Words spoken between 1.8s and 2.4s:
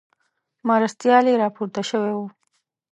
شوی وو.